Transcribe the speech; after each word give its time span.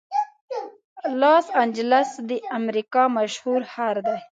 لاس 1.21 1.45
انجلس 1.61 2.09
د 2.29 2.31
امریکا 2.59 3.03
مشهور 3.17 3.59
ښار 3.71 3.95
دی. 4.07 4.19